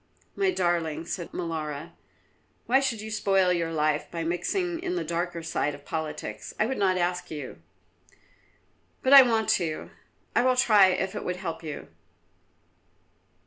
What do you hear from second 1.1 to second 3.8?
Molara, "why should you spoil your